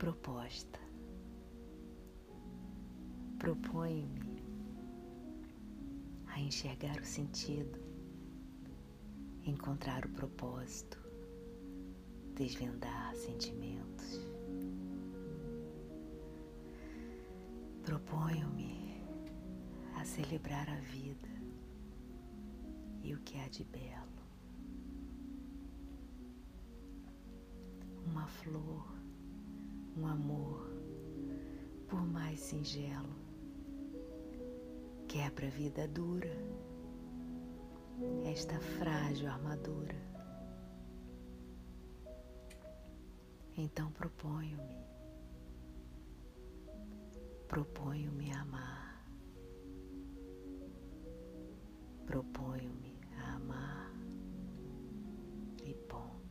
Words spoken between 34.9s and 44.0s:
quebra a vida dura, esta frágil armadura. Então